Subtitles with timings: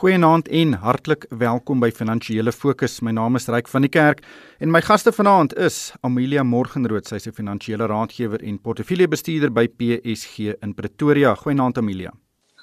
[0.00, 2.94] Goeienaand en hartlik welkom by Finansiële Fokus.
[3.04, 4.22] My naam is Ryk van die Kerk
[4.64, 9.66] en my gaste vanaand is Amelia Morgenrood, sy is 'n finansiële raadgewer en portefeuljebestuurder by
[9.68, 11.34] PSG in Pretoria.
[11.34, 12.12] Goeienaand Amelia.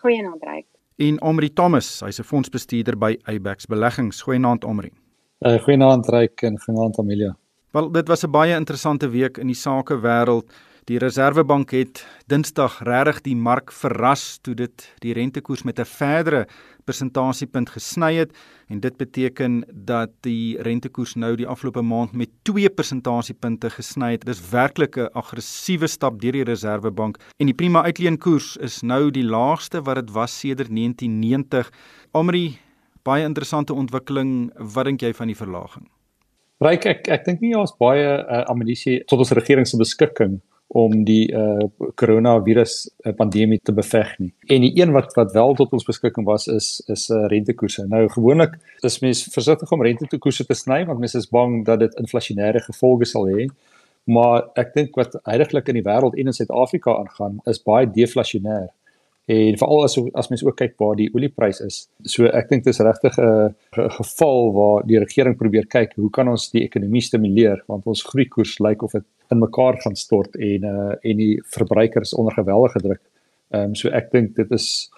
[0.02, 0.66] Goeienaand Ryk.
[0.98, 4.22] En Omri Thomas, hy's 'n fondsbestuurder by Eyebax Beleggings.
[4.22, 4.92] Goeienaand Omri.
[5.40, 7.38] Uh, goeienaand Ryk en goeienaand Amelia.
[7.72, 10.52] Wel, dit was 'n baie interessante week in die sakewêreld.
[10.88, 12.00] Die Reserwebank het
[12.32, 16.48] Dinsdag regtig die mark verras toe dit die rentekoers met 'n verdere
[16.86, 18.32] persentasiepunt gesny het
[18.70, 24.26] en dit beteken dat die rentekoers nou die afgelope maand met 2 persentasiepunte gesny het.
[24.26, 29.26] Dis werklik 'n aggressiewe stap deur die Reserwebank en die prima uitleenkoers is nou die
[29.26, 31.70] laagste wat dit was sedert 1990.
[32.14, 32.58] Amri,
[33.04, 34.52] baie interessante ontwikkeling.
[34.56, 35.90] Wat dink jy van die verlaging?
[36.60, 41.04] Ryk ek ek dink nie ons baie uh, ammunisie tot ons regering se beskikking om
[41.08, 41.64] die uh
[41.96, 42.74] coronavirus
[43.06, 44.34] uh, pandemie te beveg nie.
[44.52, 47.86] En die een wat wat wel tot ons beskikking was is is uh, rentekoerse.
[47.88, 51.96] Nou gewoonlik is mens versigtig om rentekoerse te sny want mens is bang dat dit
[52.04, 53.48] inflasionêre gevolge sal hê.
[54.08, 58.68] Maar ek dink wat heidaglik in die wêreld en in Suid-Afrika aangaan is baie deflasionêr.
[59.28, 61.82] En veral as as mens ook kyk waar die olieprys is.
[62.04, 66.10] So ek dink dit is regtig 'n uh, geval waar die regering probeer kyk hoe
[66.10, 70.36] kan ons die ekonomie stimuleer want ons groeikoers lyk of dit in mekaar gaan stort
[70.36, 73.02] en uh en die verbruikers onder geweldige druk.
[73.50, 74.90] Ehm um, so ek dink dit is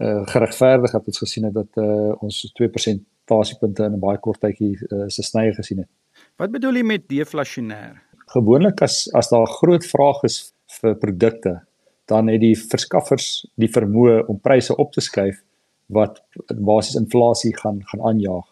[0.00, 4.40] uh geregverdig dat ons gesien het dat uh ons 2% basiepunte in 'n baie kort
[4.40, 5.90] tydjie uh, se snye gesien het.
[6.36, 7.98] Wat bedoel jy met deflasionêr?
[8.32, 11.60] Gewoonlik as as daar groot vraag is vir produkte,
[12.06, 15.42] dan het die verskaffers die vermoë om pryse op te skuif
[15.86, 18.46] wat basies inflasie gaan gaan aanjaag.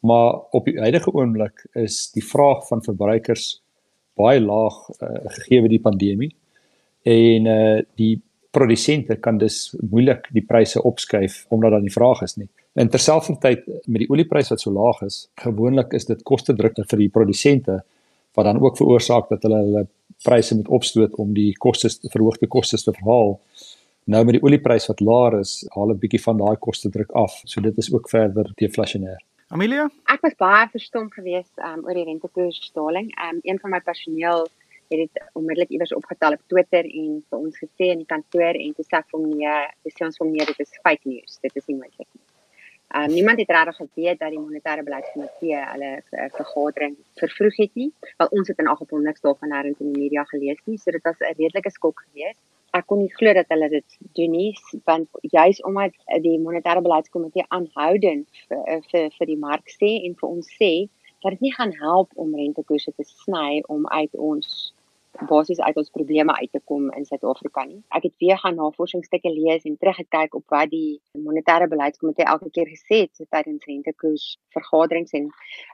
[0.00, 3.62] Maar op die huidige oomblik is die vraag van verbruikers
[4.18, 6.32] baie laag uh, gegee die pandemie
[7.08, 8.16] en uh die
[8.50, 12.48] produsente kan dus moeilik die pryse opskuif omdat daar nie vraag is nie.
[12.78, 17.02] En terselfdertyd met die olieprys wat so laag is, gewoonlik is dit koste druk vir
[17.02, 17.80] die produsente
[18.38, 19.84] wat dan ook veroorsaak dat hulle hulle
[20.24, 23.36] pryse moet opstoot om die kostes verhoogde kostes te verhaal.
[24.08, 27.42] Nou met die olieprys wat laer is, haal 'n bietjie van daai koste druk af.
[27.44, 29.20] So dit is ook verder deflasionêr.
[29.48, 29.86] Amelia?
[30.12, 33.06] Ek was baie verstom geweest um, oor die rentekoersdaling.
[33.24, 34.42] Um een van my personeel
[34.92, 38.74] het dit onmiddellik iewers opgetel op Twitter en vir ons gesê in die kantoor en
[38.76, 39.54] toe sê ek vir hom nee,
[39.88, 41.40] dis ons hom nee, dit is fake news.
[41.44, 42.24] Dit is nie moontlik nie.
[43.00, 45.90] Um niemand het regtig geweet dat die monetêre beleidskomitee hulle
[46.36, 47.88] vergadering vervroeg het nie,
[48.20, 50.92] want ons het in elk geval niks daarvan nêrens in die media gelees nie, so
[50.92, 52.40] dit was 'n redelike skok geweest
[52.76, 54.52] ek kon nie glo dat hulle dit doen nie
[54.88, 60.28] want juis omdat die monetêre beleidskomitee aanhoudend vir, vir vir die mark sê en vir
[60.28, 60.72] ons sê
[61.22, 64.52] dat dit nie gaan help om rentekoerse te sny om uit ons
[65.26, 67.80] basies uit ons probleme uit te kom in Suid-Afrika nie.
[67.96, 72.70] Ek het weer gaan navorsingsstukke lees en teruggekyk op wat die monetêre beleidskomitee elke keer
[72.70, 75.30] gesê het tydens rentekoers vergaderings en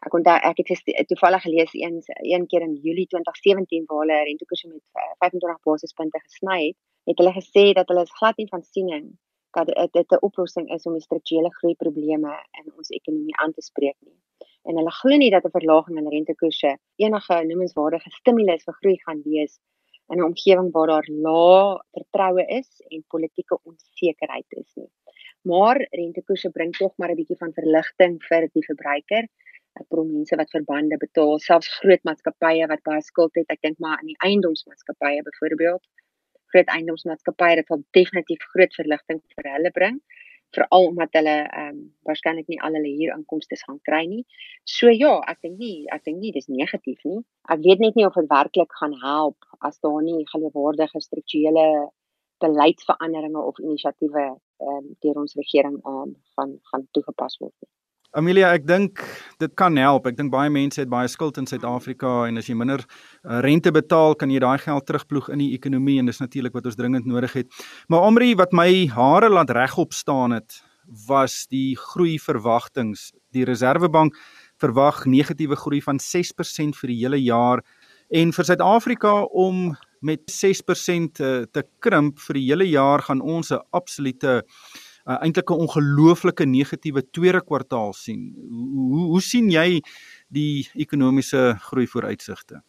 [0.07, 4.69] ek onthou ek het toevallig gelees eens een keer in Julie 2017 waar hulle rentekoerse
[4.69, 4.83] met
[5.19, 9.13] 25 basispunte gesny het het hulle gesê dat hulle is glad nie van siening
[9.55, 13.63] dat dit 'n oplossing is om die strukturele groei probleme in ons ekonomie aan te
[13.63, 14.19] spreek nie.
[14.69, 16.71] En hulle glo nie dat 'n verlaging in rentekoerse
[17.05, 19.59] enige noemenswaardige stimulus vir groei gaan wees
[20.13, 24.91] in 'n omgewing waar daar lae vertroue is en politieke onsekerheid is nie.
[25.51, 29.25] Maar rentekoerse bring tog maar 'n bietjie van verligting vir die verbruiker.
[29.81, 33.79] Ek probeer mense wat verbande betaal, selfs groot maatskappye wat baie skuld het, ek dink
[33.79, 35.85] maar aan die eiendomsmaatskappye byvoorbeeld
[36.55, 39.99] groot eiendomsmaatskappye dit sal definitief groot verligting vir hulle bring
[40.57, 44.25] veral omdat hulle ehm um, waarskynlik nie al hulle huurinkomste gaan kry nie.
[44.77, 47.21] So ja, ek dink nie, ek dink nie dis negatief nie.
[47.55, 51.67] Ek weet net nie of dit werklik gaan help as daar nie geloofwaardige strukturele
[52.45, 57.74] beleidsveranderinge of inisiatiewe ehm um, deur ons regering ehm um, gaan gaan toegepas word nie.
[58.15, 59.01] Amelia, ek dink
[59.43, 60.05] dit kan help.
[60.07, 63.73] Ek dink baie mense het baie skuld in Suid-Afrika en as jy minder uh, rente
[63.75, 67.09] betaal, kan jy daai geld terugploeg in die ekonomie en dis natuurlik wat ons dringend
[67.11, 67.51] nodig het.
[67.91, 70.61] Maar Omri, wat my hare laat regop staan het,
[71.09, 72.95] was die groei verwagtinge.
[73.35, 74.15] Die Reserwebank
[74.63, 77.67] verwag negatiewe groei van 6% vir die hele jaar
[78.15, 79.73] en vir Suid-Afrika om
[80.07, 84.51] met 6% te, te krimp vir die hele jaar gaan ons 'n absolute uh,
[85.05, 88.35] eintlik 'n ongelooflike negatiewe tweede kwartaal sien.
[88.91, 89.81] Hoe, hoe sien jy
[90.29, 92.63] die ekonomiese groei vooruitsigte?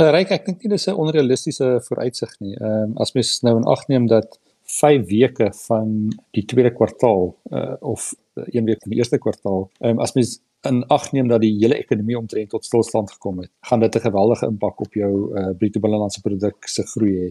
[0.00, 2.56] Uh, Ryk, ek dink nie dis 'n onrealistiese vooruitsig nie.
[2.56, 7.36] Ehm um, as mens nou in ag neem dat 5 weke van die tweede kwartaal
[7.50, 11.28] uh, of een week van die eerste kwartaal, ehm um, as mens in ag neem
[11.28, 14.94] dat die hele ekonomie omtrent tot stilstand gekom het, gaan dit 'n geweldige impak op
[14.94, 17.30] jou uh, bruto binnelandse produk se groei hê.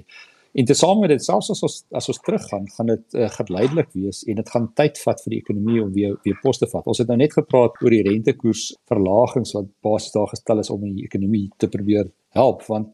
[0.52, 4.26] En tesame met dit selfs as ons as ons teruggaan, gaan dit uh, geleidelik wees
[4.28, 6.88] en dit gaan tyd vat vir die ekonomie om weer weer pos te vat.
[6.92, 10.84] Ons het nou net gepraat oor die rentekoers verlagings wat basies daar gestel is om
[10.84, 12.92] die ekonomie te probeer help want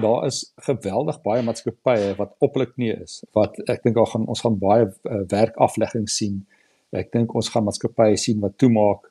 [0.00, 4.44] daar is geweldig baie maatskappye wat oplik nie is wat ek dink daar gaan ons
[4.44, 6.42] gaan baie uh, werkaflegging sien.
[6.92, 9.08] Ek dink ons gaan maatskappye sien wat toemaak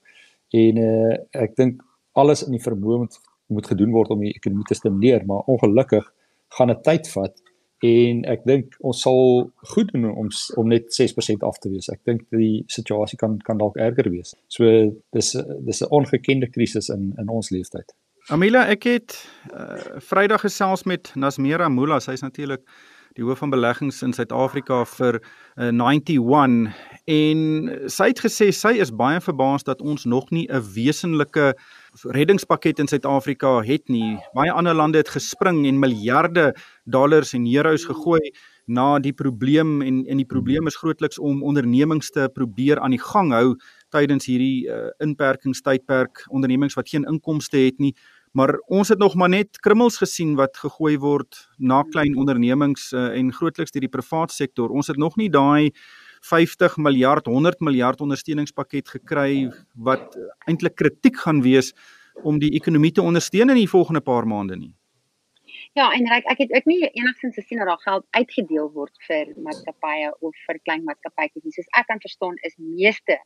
[0.53, 1.81] en uh, ek dink
[2.17, 3.19] alles in die vermoë moet,
[3.49, 6.05] moet gedoen word om die ekonomie te stimuleer, maar ongelukkig
[6.57, 7.46] gaan dit tyd vat
[7.85, 11.89] en ek dink ons sal goed doen om om net 6% af te wees.
[11.93, 14.35] Ek dink die situasie kan kan dalk erger wees.
[14.47, 14.65] So
[15.13, 15.35] dis
[15.65, 17.93] dis 'n ongekende krisis in in ons leeftyd.
[18.29, 19.13] Amila, ek het
[19.53, 22.61] uh, Vrydag gesels met Nasmera Mula, sy's natuurlik
[23.17, 25.21] die hoof van beleggings in Suid-Afrika vir
[25.57, 26.75] uh, 91
[27.07, 27.39] en
[27.89, 31.55] sy het gesê sy is baie verbaas dat ons nog nie 'n wesenlike
[32.03, 34.17] reddingspakket in Suid-Afrika het nie.
[34.33, 36.51] Baie ander lande het gespring en miljarde
[36.85, 38.31] dollars en euros gegooi
[38.67, 43.01] na die probleem en en die probleem is grootliks om ondernemings te probeer aan die
[43.01, 43.55] gang hou
[43.89, 47.93] tydens hierdie uh, inperkingstydperk, ondernemings wat geen inkomste het nie.
[48.35, 53.07] Maar ons het nog maar net krummels gesien wat gegooi word na klein ondernemings uh,
[53.17, 54.69] en grootliks deur die private sektor.
[54.69, 55.71] Ons het nog nie daai
[56.21, 60.17] 50 miljard, 100 miljard ondersteuningspakket gekry wat
[60.47, 61.73] eintlik kritiek gaan wees
[62.23, 64.73] om die ekonomie te ondersteun in die volgende paar maande nie.
[65.77, 69.33] Ja, en ek ek het ook nie enigsins gesien dat daar geld uitgedeel word vir
[69.45, 71.53] maatskappye of vir klein maatskappye nie.
[71.53, 73.19] Soos ek kan verstaan is meeste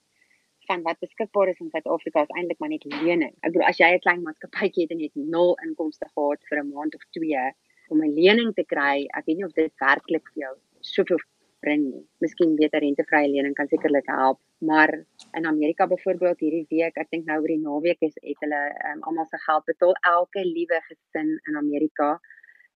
[0.67, 3.33] van wat beskikbaar is in Suid-Afrika is eintlik maar net lening.
[3.41, 6.59] Ek bedoel as jy 'n klein maatskappy het en jy het nul inkomste gehad vir
[6.59, 7.45] 'n maand of twee
[7.89, 11.19] om 'n lening te kry, ek weet nie of dit werklik vir jou soveel
[11.61, 12.03] bring nie.
[12.23, 14.91] Miskien beter rentevrye lening kan sekerlik help, maar
[15.37, 18.61] in Amerika byvoorbeeld hierdie week, ek dink nou oor die naweek is het hulle
[18.91, 22.11] um, almal se geld betaal elke liewe gesin in Amerika.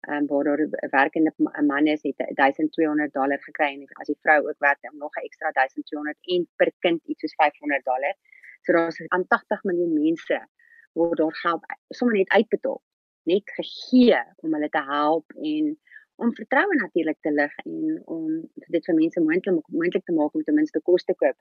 [0.04, 1.32] Ehm um, waar daar 'n werkende
[1.72, 5.26] man is, het 1200 dollar gekry en as die vrou ook werk, dan nog 'n
[5.30, 8.16] ekstra 1200 en per kind iets soos 500 dollar.
[8.64, 10.48] So daar's aan 80 miljoen mense
[10.94, 12.82] word daar geld sommer net uitbetaal,
[13.24, 15.80] net gegee om hulle te help en
[16.22, 18.28] om vertroue natuurlik te lig en om
[18.76, 21.38] dit vir mense moontlik moontlik te maak om ten minste kos te koop.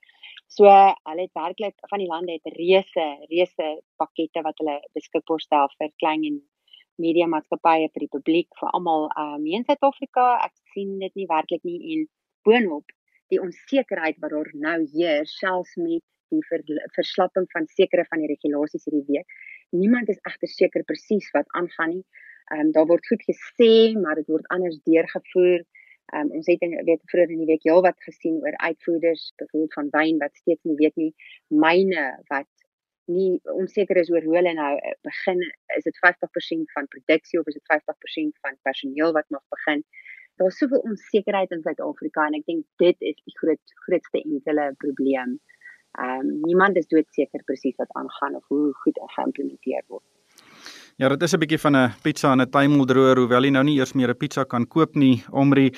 [0.49, 3.69] So hulle het werklik van die lande het reuse reuse
[4.01, 6.41] pakkette wat hulle beskikbaar stel vir klein en
[7.03, 10.27] media maatskappye vir die publiek vir almal um, in Suid-Afrika.
[10.47, 12.09] Ek sien dit nie werklik nie en
[12.49, 12.97] boonop
[13.33, 16.03] die onsekerheid wat daar nou heers selfs met
[16.33, 16.65] die ver,
[16.97, 19.41] verslapping van sekere van die regulasies hierdie week.
[19.73, 22.05] Niemand is egter seker presies wat aangaan nie.
[22.53, 25.63] Ehm um, daar word goed gesê, maar dit word anders deurgevoer.
[26.13, 29.79] Ehm um, ons het in weet vroeër in die week heelwat gesien oor uitvoerders, byvoorbeeld
[29.79, 31.13] van wyn wat steeds nie weet nie
[31.65, 32.51] myne wat
[33.11, 35.41] nie onseker is oor hoe hulle nou eh, begin
[35.77, 39.85] is dit 50% van produksie of is dit 50% van personeel wat mag begin.
[40.41, 45.39] Daar's soveel onsekerheid in Suid-Afrika en ek dink dit is die groot grootste enkele probleem.
[45.99, 50.09] Ehm um, niemand is doodseker presies wat aangaan of hoe goed geïmplementeer word.
[50.97, 53.79] Ja, dit is 'n bietjie van 'n pizza en 'n tuimeldroër, hoewel jy nou nie
[53.79, 55.73] eers meer 'n pizza kan koop nie, Omri.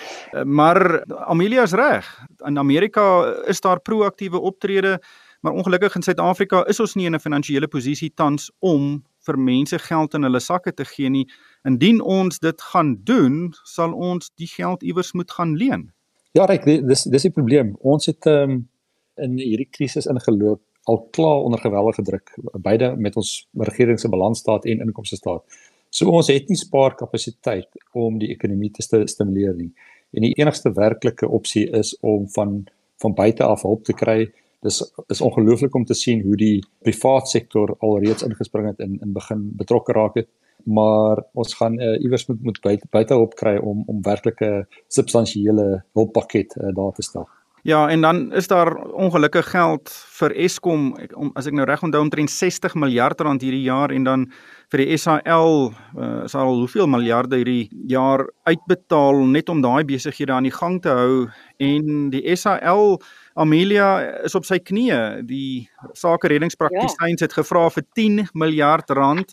[0.44, 2.24] Maar Amelia is reg.
[2.46, 5.00] In Amerika is daar proaktiewe optrede,
[5.40, 9.78] maar ongelukkig in Suid-Afrika is ons nie in 'n finansiële posisie tans om vir mense
[9.78, 11.30] geld in hulle sakke te gee nie.
[11.62, 15.92] Indien ons dit gaan doen, sal ons die geld iewers moet gaan leen.
[16.32, 17.76] Ja, reg, dis dis die probleem.
[17.80, 18.68] Ons het um,
[19.16, 24.64] in hierdie krisis ingeloop al klaar onder geweldige druk beide met ons regering se balansstaat
[24.64, 25.42] en inkomste staat.
[25.88, 29.70] So ons het nie spaarkapasiteit om die ekonomie te st stimuleer nie.
[30.14, 32.64] En die enigste werklike opsie is om van
[33.02, 34.30] van buite af hulp te kry.
[34.62, 34.78] Dis
[35.12, 39.50] is ongelooflik om te sien hoe die privaat sektor alreeds ingespring het en in begin
[39.58, 40.30] betrokke raak het
[40.64, 45.84] maar ons gaan uh, iewers moet moet buite buite hulp kry om om werklike substansiële
[45.92, 47.28] hulppakket uh, daar te stel.
[47.64, 52.02] Ja, en dan is daar ongelukkig geld vir Eskom om as ek nou reg onthou
[52.04, 54.26] omtrent 60 miljard rand hierdie jaar en dan
[54.68, 60.44] vir die SAL uh, sal hoeveel miljarde hierdie jaar uitbetaal net om daai besighede aan
[60.44, 61.24] die gang te hou
[61.56, 62.98] en die SAL
[63.32, 63.88] Amelia
[64.28, 65.24] is op sy knieë.
[65.24, 65.64] Die
[65.96, 67.24] sake reddingspraktisyns ja.
[67.24, 69.32] het gevra vir 10 miljard rand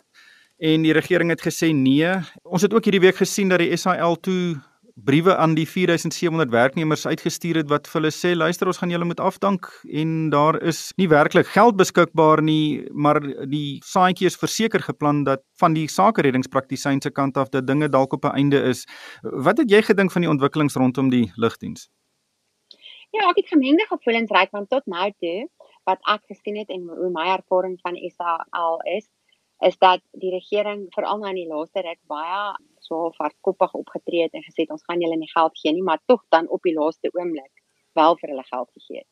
[0.56, 2.16] en die regering het gesê nee.
[2.48, 4.56] Ons het ook hierdie week gesien dat die SAL toe
[4.94, 9.08] briewe aan die 4700 werknemers uitgestuur het wat vir hulle sê luister ons gaan julle
[9.08, 14.82] moet afdank en daar is nie werklik geld beskikbaar nie maar die saadjie is verseker
[14.84, 18.62] geplan dat van die sake reddingspraktisyn se kant af dat dinge dalk op 'n einde
[18.62, 18.86] is.
[19.22, 21.88] Wat het jy gedink van die ontwikkelings rondom die lugdiens?
[23.12, 25.48] Ja ek het gemengde gevoelens reg want tot nou toe
[25.84, 29.08] wat ek gesien het en hoe my ervaring van SAL is
[29.60, 32.54] is dat die regering veral nou in die laaste ruk baie
[32.86, 36.22] so hardkoppig opgetree het en gesê ons gaan julle nie geld gee nie, maar tog
[36.34, 37.52] dan op die laaste oomblik
[37.98, 39.10] wel vir hulle geld gegee het.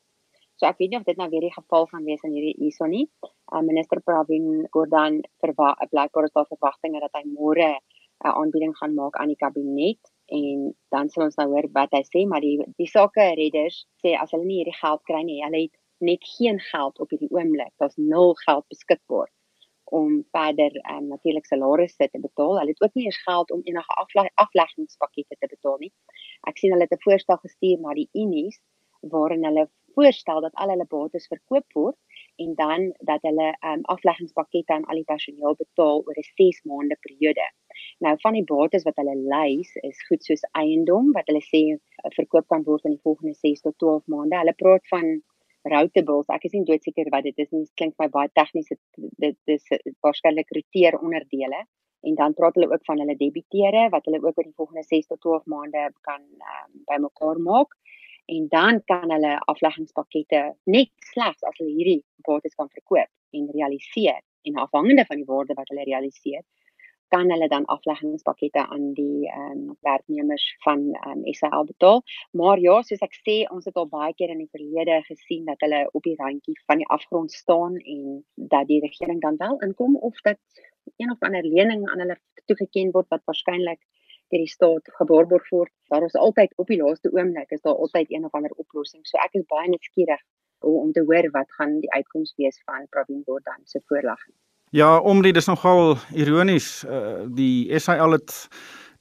[0.61, 2.89] So ek weet nie of dit nou weer die geval gaan wees in hierdie hierso
[2.91, 3.07] nie.
[3.25, 7.71] Uh, minister Pravin Gordhan verwag blykbaar is daar verwagtinge dat hy môre
[8.21, 12.03] 'n aanbieding gaan maak aan die kabinet en dan sal ons nou hoor wat hy
[12.05, 15.63] sê, maar die die sake redders sê as hulle nie hierdie geld kry nie, hulle
[15.65, 17.73] het net geen geld op hierdie oomblik.
[17.81, 19.29] Daar's nul geld beskikbaar
[19.91, 22.59] om verder um, natuurlik salarisse te betaal.
[22.59, 25.93] Hulle het ook nie eens geld om enige afle afleggingspakkette te betaal nie.
[26.51, 28.61] Ek sien hulle het 'n voorstel gestuur na die Unies
[29.01, 31.97] waarin hulle voorstel dat al hulle bates verkoop word
[32.37, 36.97] en dan dat hulle um, afleggingspakkette aan al die personeel betaal oor 'n 6 maande
[37.01, 37.47] periode.
[37.99, 41.63] Nou van die bates wat hulle lys is goed soos eiendom wat hulle sê
[42.17, 44.39] verkoop kan word in die volgende 6 tot 12 maande.
[44.43, 45.23] Hulle praat van
[45.69, 46.29] routables.
[46.33, 47.67] Ek is nie doodseker wat dit is nie.
[47.67, 48.73] Dit klink vir my baie tegnies.
[49.21, 49.67] Dit dis
[50.05, 51.65] waarskynlik roteer onderdele
[52.01, 55.07] en dan praat hulle ook van hulle debiteure wat hulle ook oor die volgende 6
[55.07, 57.77] tot 12 maande kan um, bymekaar maak
[58.27, 64.23] en dan kan hulle afleggingspakkette net slegs as hulle hierdie bates kan verkoop en realiseer
[64.49, 66.43] en afhangende van die waarde wat hulle realiseer
[67.15, 72.03] kan hulle dan afleggingspakkette aan die ehm um, werknemers van ehm um, SAL betaal.
[72.41, 75.63] Maar ja, soos ek sê, ons het al baie keer in die verlede gesien dat
[75.67, 78.03] hulle op die randjie van die afgrond staan en
[78.55, 80.39] dat die regering dan wel inkom of dat
[80.97, 83.81] een of ander lening aan hulle toegeken word wat waarskynlik
[84.31, 85.73] deur die staat geborg word.
[85.93, 89.07] Daar is altyd op die laaste oomblik is daar altyd een of ander oplossing.
[89.07, 90.23] So ek is baie nuuskierig
[90.61, 94.37] om te hoor wat gaan die uitkoms wees van Pravin Gordhan se voorlegging.
[94.71, 96.85] Ja, omrie dis nogal ironies.
[96.87, 98.35] Uh, die SAL het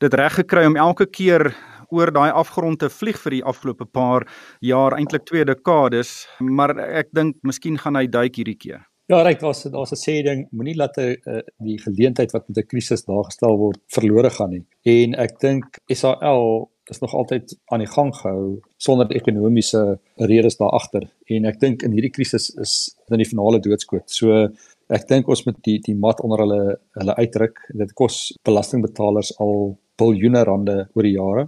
[0.02, 1.52] dit reg gekry om elke keer
[1.94, 4.26] oor daai afgrond te vlieg vir die afgelope paar
[4.66, 8.82] jaar, eintlik twee dekades, maar ek dink miskien gaan hy duik hierdie keer.
[9.10, 12.58] Ja, reg, daar's daar's 'n sê ding, moenie laat 'n uh, die geleentheid wat met
[12.58, 14.66] 'n krisis daargestel word verlore gaan nie.
[14.86, 20.74] En ek dink SAL is nog altyd aan die gang gehou sonder ekonomiese redes daar
[20.74, 21.10] agter.
[21.26, 24.10] En ek dink in hierdie krisis is dit in die finale doodskoot.
[24.10, 24.50] So
[24.89, 26.62] ek dink ons moet die die mat onder hulle
[26.98, 27.62] hulle uitdruk.
[27.81, 31.48] Dit kos belastingbetalers al biljoene rande oor die jare.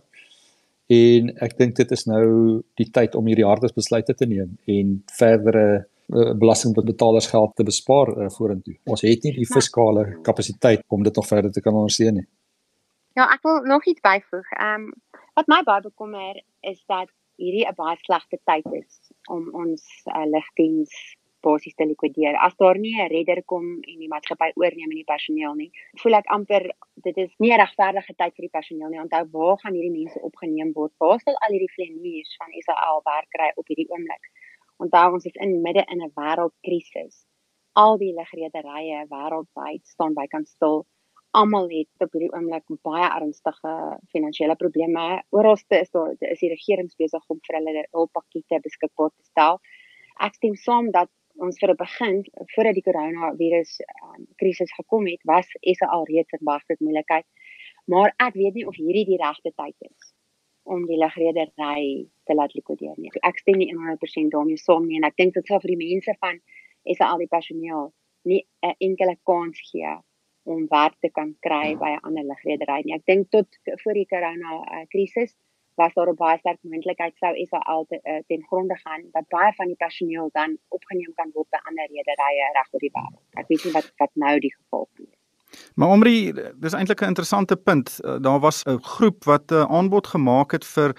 [0.92, 2.26] En ek dink dit is nou
[2.80, 8.12] die tyd om hierdie harde besluite te neem en verdere uh, belastingbetalers geld te bespaar
[8.18, 8.76] uh, vorentoe.
[8.92, 12.28] Ons het nie die fiskale kapasiteit om dit nog verder te kan ondersteun nie.
[13.16, 14.54] Ja, ek wil nog iets byvoeg.
[14.60, 14.92] Ehm um,
[15.40, 16.36] wat my baie bekommer
[16.68, 17.08] is dat
[17.40, 20.92] hierdie 'n baie slegte tyd is om ons uh, ligdiens
[21.42, 22.36] basies te likwideer.
[22.48, 25.72] As daar nie 'n redder kom en die maatskappy oorneem en die personeel nie,
[26.02, 26.64] voel ek amper
[27.08, 29.00] dit is nie 'n regverdige tyd vir die personeel nie.
[29.00, 30.94] Onthou, waar gaan hierdie mense opgeneem word?
[31.00, 34.24] Waar sal al hierdie vlieëniers van Israel werk kry op hierdie oomblik?
[34.78, 37.26] Onthou, ons is in midde in 'n wêreldkrisis.
[37.74, 40.86] Al die lugrederye wêreldwyd staan bykans stil.
[41.32, 43.74] Almal het op hierdie oomblik baie ernstige
[44.12, 45.24] finansiële probleme.
[45.30, 49.60] Oralste is daar is die regering besig om vir hulle hulppakkette beskikbaar te stel.
[50.20, 52.18] Ek stem saam dat ons vir 'n begin
[52.54, 57.26] voordat die koronavirus um, krisis gekom het, was SA al reeds in baie moeilikheid.
[57.86, 60.14] Maar ek weet nie of hierdie die regte tyd is
[60.64, 63.10] om die lugredery te laat likwideer nie.
[63.26, 66.14] Ek stem nie 100% daarmee saam nie en ek dink dit sou vir die mense
[66.20, 66.40] van
[66.86, 67.92] SA al die personeel
[68.24, 69.96] nie 'n enkele kans gee
[70.44, 72.96] om werk te kan kry by 'n ander lugredery nie.
[72.96, 73.48] Ek dink tot
[73.84, 75.36] voor die corona uh, krisis
[75.82, 79.54] was daar 'n baie sterk moontlikheid sou SAL te, uh, ten gronde gaan dat baie
[79.60, 83.24] van die personeel dan opgeneem kan word by ander rederye reg oor die wêreld.
[83.42, 85.18] Ek weet nie wat wat nou die geval is.
[85.76, 86.34] Maar Omri,
[86.64, 88.00] dis eintlik 'n interessante punt.
[88.04, 90.96] Uh, daar was 'n groep wat 'n uh, aanbod gemaak het vir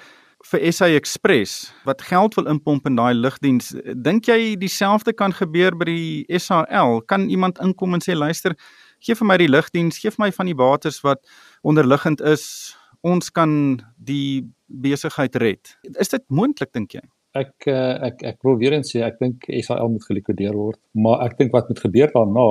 [0.50, 3.74] vir SA Express wat geld wil inpomp in daai lugdiens.
[3.94, 7.00] Dink jy dieselfde kan gebeur by die SAL?
[7.06, 8.56] Kan iemand inkom en sê luister,
[8.98, 11.22] gee vir my die lugdiens, gee vir my van die bates wat
[11.62, 12.76] onderliggend is.
[13.02, 15.74] Ons kan die besigheid red.
[15.98, 17.02] Is dit moontlik dink jy?
[17.34, 21.24] Ek uh, ek ek wil weer eens sê ek dink SAL moet gelikwideer word, maar
[21.26, 22.46] ek dink wat moet gebeur daarna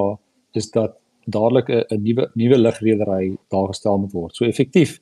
[0.57, 0.97] is dat
[1.29, 4.35] dadelik 'n nuwe nuwe ligredery daar gestel moet word.
[4.35, 4.99] So effektief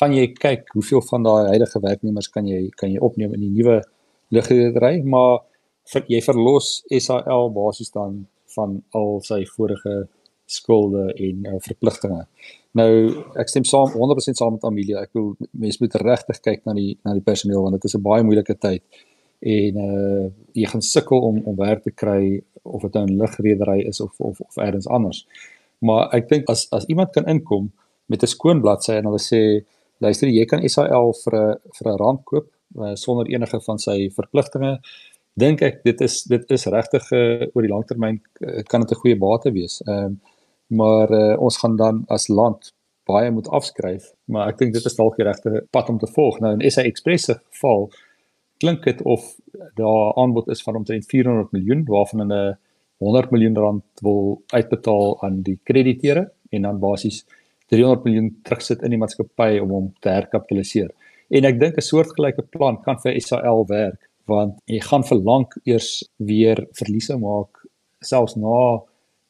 [0.00, 3.54] gaan jy kyk hoeveel van daai huidige werknemers kan jy kan jy opneem in die
[3.54, 3.82] nuwe
[4.30, 5.44] ligredery, maar
[5.92, 8.26] vir, jy verlos SAL basies dan
[8.56, 10.08] van al sy vorige
[10.46, 12.26] skulde en uh, verpligtinge.
[12.78, 12.90] Nou
[13.38, 15.04] ek stem saam 100% saam met Amelia.
[15.06, 18.02] Ek wil mense moet regtig kyk na die na die personeel want dit is 'n
[18.02, 18.82] baie moeilike tyd.
[19.40, 23.80] En uh jy gaan sukkel om om werk te kry of dit nou 'n ligredery
[23.86, 25.26] is of of of elders anders.
[25.78, 27.70] Maar ek dink as as iemand kan inkom
[28.06, 29.64] met 'n skoon bladsy en hulle sê
[30.00, 32.46] luister jy kan SAL vir 'n vir 'n rand koop
[32.78, 34.80] uh, sonder enige van sy verpligtinge
[35.34, 38.20] dink ek dit is dit is regtig uh, oor die langtermyn
[38.66, 39.82] kan dit 'n goeie bate wees.
[39.86, 40.32] Ehm uh,
[40.74, 42.72] maar uh, ons gaan dan as land
[43.08, 46.40] baie moet afskryf, maar ek dink dit is dalk die regte pad om te volg.
[46.40, 47.90] Nou in SA Express se geval
[48.62, 49.26] klink dit of
[49.78, 52.42] daar aanbod is van omtrent 400 miljoen waarvan hulle
[53.04, 57.24] 100 miljoen rand wil uitbetaal aan die krediteure en dan basies
[57.72, 60.90] 300 miljoen terugsit in die maatskappy om hom te herkapitaliseer.
[61.34, 65.54] En ek dink 'n soortgelyke plan kan vir SAL werk want jy gaan vir lank
[65.64, 67.66] eers weer verliese maak
[68.00, 68.80] selfs na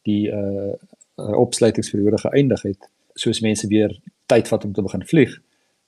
[0.07, 0.75] die uh
[1.15, 5.41] opsluitingsperiode geëindig het soos mense weer tyd vat om te begin vlieg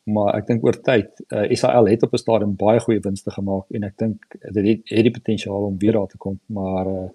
[0.07, 3.71] maar ek dink oor tyd uh, SAL het op 'n stadium baie goeie winste gemaak
[3.71, 7.09] en ek dink dit het, het die potensiaal om weer daar te kom maar uh,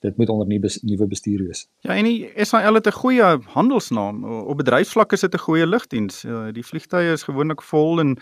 [0.00, 1.66] dit moet onder nuwe nuwe bestuur wees.
[1.78, 4.24] Ja, en die SAL het 'n goeie handelsnaam.
[4.24, 6.24] Op bedryfsvlak is dit 'n goeie lugdiens.
[6.24, 8.18] Uh, die vliegtye is gewoonlik vol en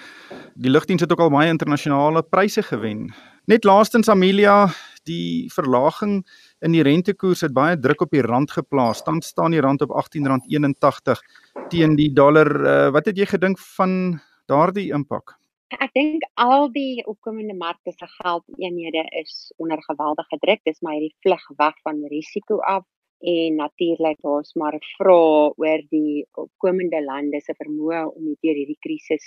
[0.55, 3.15] die lugdiens het ook al baie internasionale pryse gewen.
[3.45, 4.69] Net laastens Amelia,
[5.03, 6.27] die verlaging
[6.65, 9.03] in die rentekoers het baie druk op die rand geplaas.
[9.05, 11.21] Tans staan die rand op R18.81
[11.69, 12.51] teen die dollar.
[12.61, 15.37] Uh, wat het jy gedink van daardie impak?
[15.75, 20.61] Ek dink al die opkomende markte se geldeenhede is onder geweldige druk.
[20.65, 22.85] Dis maar hierdie vlug weg van risiko af
[23.21, 28.79] en natuurlik daar's maar 'n vraag oor die opkomende lande se vermoë om deur hierdie
[28.81, 29.27] krisis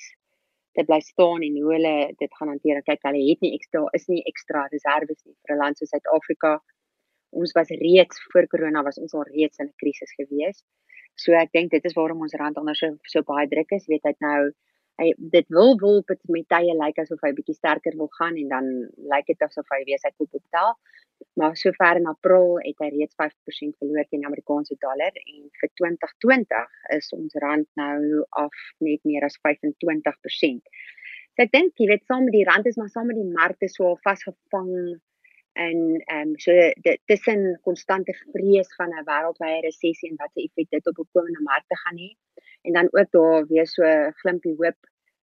[0.74, 2.82] te bly staan en hoe hulle dit gaan hanteer.
[2.84, 6.62] Kyk, hulle het nie ekstra is nie ekstra reserves nie vir 'n land soos Suid-Afrika.
[7.30, 10.64] Ons was reeds voor corona was ons al reeds in 'n krisis gewees.
[11.16, 13.88] So ek dink dit is waarom ons rand onder so so baie druk is.
[13.88, 14.52] Weet hy nou
[15.00, 18.66] hy dit wil wil met tye lyk asof hy bietjie sterker wil gaan en dan
[19.14, 20.76] lyk dit asof hy weer sy kop optel
[21.40, 26.80] maar sover in April het hy reeds 5% verloor teen Amerikaanse dollar en vir 2020
[26.98, 30.72] is ons rand nou af net meer as 25%.
[31.36, 33.72] So ek dink jy weet saam met die rand is maar saam met die markte
[33.72, 34.72] so al vasgevang
[35.68, 36.52] en ehm um, so
[36.86, 41.42] dit tussen konstante vrees van 'n wêreldwye resessie en wat se effek dit op opkomende
[41.52, 42.10] markte gaan hê.
[42.62, 43.84] En dan ook daar weer so
[44.22, 44.80] glimpie hoop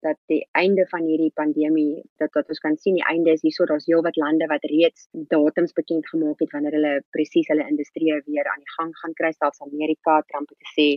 [0.06, 3.64] dat die einde van hierdie pandemie dat wat ons kan sien die einde is hierso
[3.64, 8.46] daar's heelwat lande wat reeds datums bekend gemaak het wanneer hulle presies hulle industrie weer
[8.52, 9.32] aan die gang gaan kry.
[9.32, 10.88] Selfs Amerika Trump het gesê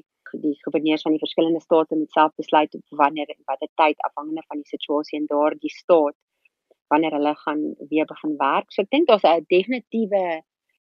[0.46, 4.44] die goewerneurs van die verskillende state moet self besluit op wanneer en watter tyd afhangende
[4.48, 6.16] van die situasie in daardie staat
[6.88, 10.24] wanneer hulle gaan weer begin werk so ek dink daar's 'n definitiewe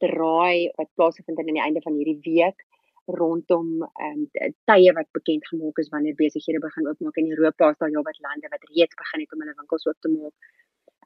[0.03, 2.67] draai wat plaasvind aan die einde van hierdie week
[3.05, 7.77] rondom ehm um, tye wat bekend gemaak is wanneer besighede begin oopmaak in Europa is
[7.77, 10.35] daar heelwat lande wat reeds begin het om hulle winkels oop te maak.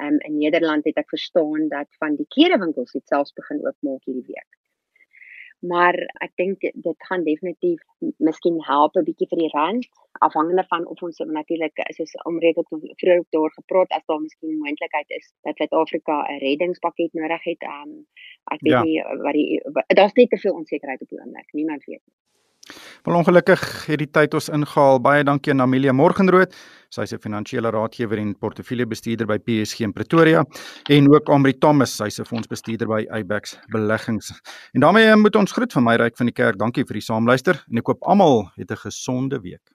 [0.01, 4.03] Ehm um, in Nederland het ek verstaan dat van die klerewinkels dit selfs begin oopmaak
[4.03, 4.51] hierdie week.
[5.67, 7.81] Maar ek dink dit gaan definitief
[8.17, 9.87] miskien help 'n bietjie vir die rand
[10.27, 15.09] afhangende van of ons natuurlik soos omrede tot vroeër daar gepraat as daar miskien moontlikheid
[15.17, 17.61] is dat Suid-Afrika 'n reddingspakket nodig het.
[17.63, 18.05] Um,
[18.55, 18.83] ek weet ja.
[18.83, 19.61] nie wat die
[19.99, 21.53] daar's net te veel onsekerheid op die oomblik.
[21.53, 22.15] Niemand weet nie.
[23.03, 24.99] Wel ongelukkig het die tyd ons ingehaal.
[25.01, 26.55] Baie dankie aan Amelia Morgenrood.
[26.89, 30.45] Sy is 'n finansiële raadgewer en portefeuljebestuurder by PSG in Pretoria
[30.89, 34.31] en ook Amri Thomas, sy's 'n fondsbestuurder by Ibex Beleggings.
[34.73, 36.57] En daarmee moet ons groet van my ryk van die kerk.
[36.57, 39.74] Dankie vir die saamluister en ek hoop almal het 'n gesonde week.